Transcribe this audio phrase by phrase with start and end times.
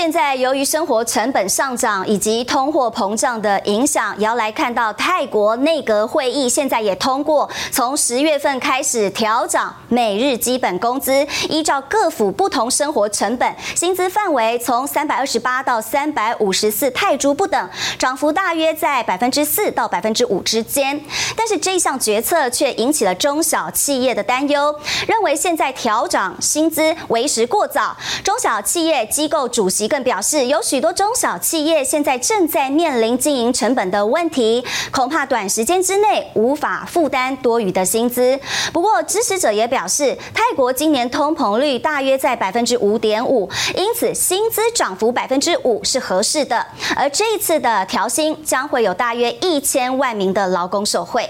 [0.00, 20.98] 现在由于生活成本上涨以及通货膨胀的影响，也要来看到泰国内阁会议现在也通过，从十月份开始调涨每日基本工资，依照各府不同生活成本，薪资范围从三百二十八到三百五十四泰铢不等，涨幅大约在百分之四到百分之五之间。
[21.36, 24.74] 但是这项决策却引起了中小企业的担忧，
[25.06, 27.94] 认为现在调涨薪资为时过早。
[28.24, 29.89] 中小企业机构主席。
[29.90, 38.38] 更表示，有许多中小企业现在正在面临经营成本的问题，恐怕短时间之内无法负担多余的薪资。
[38.72, 46.64] 不过，支持者也表示，泰国今年通膨率大约在百分之五点五，因此薪资涨幅百分之五是合适的。
[46.94, 51.28] 而这一次的调薪将会有大约一千万名的劳工受惠。